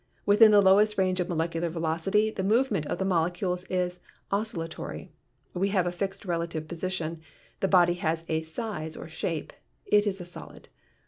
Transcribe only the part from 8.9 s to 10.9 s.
or shape; it is a solid.